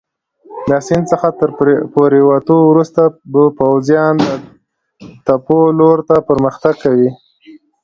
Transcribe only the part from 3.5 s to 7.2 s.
پوځیان د تپو لور ته پرمختګ کوي.